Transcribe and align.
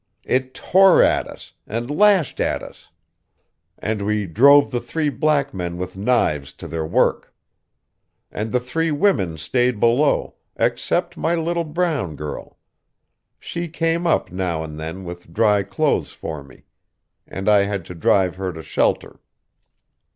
It 0.25 0.55
tore 0.55 1.03
at 1.03 1.27
us, 1.27 1.53
and 1.67 1.91
lashed 1.95 2.39
at 2.39 2.63
us.... 2.63 2.89
And 3.77 4.01
we 4.01 4.25
drove 4.25 4.71
the 4.71 4.79
three 4.81 5.09
black 5.09 5.53
men 5.53 5.77
with 5.77 5.95
knives 5.95 6.53
to 6.53 6.67
their 6.67 6.87
work. 6.87 7.31
And 8.31 8.51
the 8.51 8.59
three 8.59 8.89
women 8.89 9.37
stayed 9.37 9.79
below, 9.79 10.37
except 10.55 11.17
my 11.17 11.35
little 11.35 11.65
brown 11.65 12.15
girl. 12.15 12.57
She 13.39 13.67
came 13.67 14.07
up, 14.07 14.31
now 14.31 14.63
and 14.63 14.79
then, 14.79 15.03
with 15.05 15.31
dry 15.33 15.61
clothes 15.61 16.09
for 16.11 16.43
me.... 16.43 16.63
And 17.27 17.47
I 17.47 17.65
had 17.65 17.85
to 17.85 17.93
drive 17.93 18.37
her 18.37 18.51
to 18.53 18.63
shelter.... 18.63 19.19